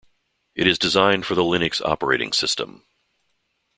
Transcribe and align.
It 0.55 0.65
is 0.65 0.79
designed 0.79 1.27
for 1.27 1.35
the 1.35 1.43
Linux 1.43 1.79
operating 1.85 2.33
system. 2.33 2.85